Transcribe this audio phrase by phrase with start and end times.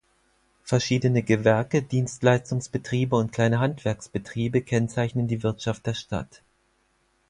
[0.63, 6.41] Verschiedene Gewerke, Dienstleistungsbetriebe und kleine Handwerksbetriebe kennzeichnen die Wirtschaft der Stadt.